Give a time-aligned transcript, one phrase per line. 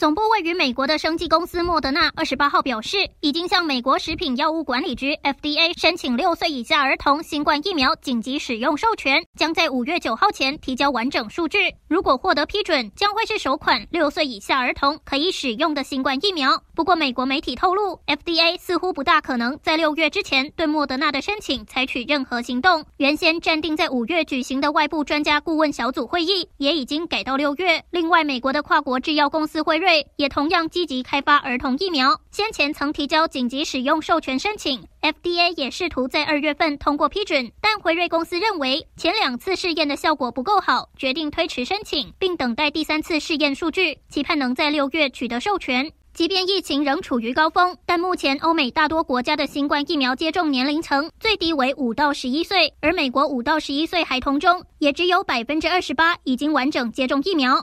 [0.00, 11.58] 总部位于美国的生技公司莫德纳二十八号表示，已经向美国食品药物管理局 FDA 申请六岁以下儿童新冠疫苗紧急使用授权，将在五月九号前提交完整数据。
[11.86, 16.62] 如果获得批准，将会是首款六岁以下儿童可以使用的新冠疫苗。
[16.74, 22.82] 不过，美国媒体透露，FDA 似乎不大可能在六月之前对莫德纳的申请采取任何行动。
[22.96, 27.84] 原先暂定在五月举行的外部专家顾问小组会议也已经改到六月。
[27.90, 30.06] 另外，美国的跨国制药公司辉瑞。
[30.16, 45.90] 也同样积极开发儿童疫苗，先前曾提交紧急使用授权申请，FDA 也试图在二月份通过批准，但辉瑞公司认为前两次试验的效果不够好，决定推迟申请，并等待第三次试验数据，期盼能在六月取得授权。
[46.12, 57.56] 即便疫情仍处于高峰，但目前欧美大多国家的新冠疫苗接种年龄层最低为五到十一岁，而美国五到十一岁孩童中也只有百分之二十八已经完整接种疫苗。